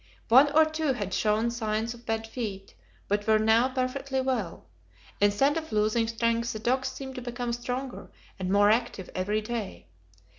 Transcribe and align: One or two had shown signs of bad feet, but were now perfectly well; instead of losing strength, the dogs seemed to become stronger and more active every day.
One 0.29 0.51
or 0.53 0.65
two 0.65 0.93
had 0.93 1.13
shown 1.13 1.51
signs 1.51 1.93
of 1.93 2.07
bad 2.07 2.25
feet, 2.25 2.73
but 3.07 3.27
were 3.27 3.37
now 3.37 3.69
perfectly 3.69 4.19
well; 4.19 4.65
instead 5.19 5.57
of 5.57 5.71
losing 5.71 6.07
strength, 6.07 6.53
the 6.53 6.57
dogs 6.57 6.87
seemed 6.87 7.13
to 7.13 7.21
become 7.21 7.53
stronger 7.53 8.09
and 8.39 8.49
more 8.49 8.71
active 8.71 9.11
every 9.13 9.41
day. 9.41 9.85